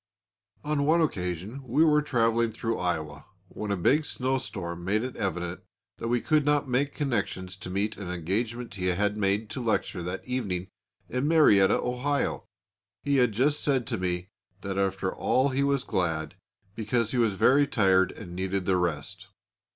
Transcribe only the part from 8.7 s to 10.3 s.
he had made to lecture that